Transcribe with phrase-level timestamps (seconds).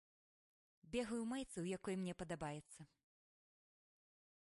[0.95, 2.81] Бегаю ў майцы, у якой мне падабаецца.